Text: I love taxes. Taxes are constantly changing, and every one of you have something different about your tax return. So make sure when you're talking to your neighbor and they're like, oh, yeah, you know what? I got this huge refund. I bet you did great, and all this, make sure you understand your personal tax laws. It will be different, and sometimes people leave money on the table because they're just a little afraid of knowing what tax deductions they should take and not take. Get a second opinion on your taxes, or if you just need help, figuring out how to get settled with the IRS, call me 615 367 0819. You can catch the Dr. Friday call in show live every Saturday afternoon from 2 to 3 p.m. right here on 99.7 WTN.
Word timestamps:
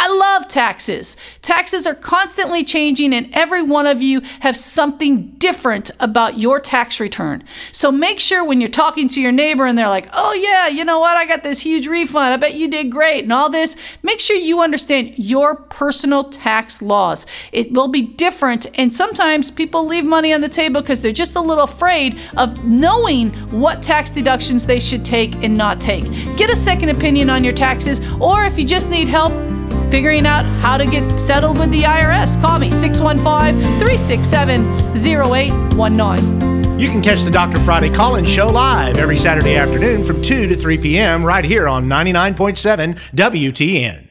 I 0.00 0.06
love 0.06 0.46
taxes. 0.46 1.16
Taxes 1.42 1.84
are 1.84 1.94
constantly 1.94 2.62
changing, 2.62 3.12
and 3.12 3.28
every 3.32 3.62
one 3.62 3.88
of 3.88 4.00
you 4.00 4.20
have 4.40 4.56
something 4.56 5.30
different 5.38 5.90
about 5.98 6.38
your 6.38 6.60
tax 6.60 7.00
return. 7.00 7.42
So 7.72 7.90
make 7.90 8.20
sure 8.20 8.44
when 8.44 8.60
you're 8.60 8.70
talking 8.70 9.08
to 9.08 9.20
your 9.20 9.32
neighbor 9.32 9.66
and 9.66 9.76
they're 9.76 9.88
like, 9.88 10.08
oh, 10.12 10.34
yeah, 10.34 10.68
you 10.68 10.84
know 10.84 11.00
what? 11.00 11.16
I 11.16 11.26
got 11.26 11.42
this 11.42 11.60
huge 11.60 11.88
refund. 11.88 12.32
I 12.32 12.36
bet 12.36 12.54
you 12.54 12.68
did 12.68 12.92
great, 12.92 13.24
and 13.24 13.32
all 13.32 13.50
this, 13.50 13.76
make 14.04 14.20
sure 14.20 14.36
you 14.36 14.62
understand 14.62 15.14
your 15.18 15.56
personal 15.56 16.22
tax 16.22 16.80
laws. 16.80 17.26
It 17.50 17.72
will 17.72 17.88
be 17.88 18.02
different, 18.02 18.66
and 18.74 18.94
sometimes 18.94 19.50
people 19.50 19.84
leave 19.84 20.04
money 20.04 20.32
on 20.32 20.42
the 20.42 20.48
table 20.48 20.80
because 20.80 21.00
they're 21.00 21.10
just 21.10 21.34
a 21.34 21.40
little 21.40 21.64
afraid 21.64 22.16
of 22.36 22.64
knowing 22.64 23.30
what 23.50 23.82
tax 23.82 24.12
deductions 24.12 24.64
they 24.64 24.78
should 24.78 25.04
take 25.04 25.34
and 25.42 25.56
not 25.56 25.80
take. 25.80 26.04
Get 26.36 26.50
a 26.50 26.56
second 26.56 26.90
opinion 26.90 27.30
on 27.30 27.42
your 27.42 27.52
taxes, 27.52 28.00
or 28.20 28.44
if 28.44 28.56
you 28.56 28.64
just 28.64 28.90
need 28.90 29.08
help, 29.08 29.32
figuring 29.90 30.26
out 30.26 30.44
how 30.60 30.76
to 30.76 30.86
get 30.86 31.18
settled 31.18 31.58
with 31.58 31.70
the 31.70 31.82
IRS, 31.82 32.40
call 32.40 32.58
me 32.58 32.70
615 32.70 33.60
367 33.78 34.64
0819. 34.96 36.78
You 36.78 36.88
can 36.88 37.02
catch 37.02 37.22
the 37.22 37.30
Dr. 37.30 37.58
Friday 37.60 37.90
call 37.90 38.16
in 38.16 38.24
show 38.24 38.46
live 38.46 38.98
every 38.98 39.16
Saturday 39.16 39.56
afternoon 39.56 40.04
from 40.04 40.22
2 40.22 40.46
to 40.48 40.54
3 40.54 40.78
p.m. 40.78 41.24
right 41.24 41.44
here 41.44 41.66
on 41.66 41.86
99.7 41.86 42.94
WTN. 43.14 44.07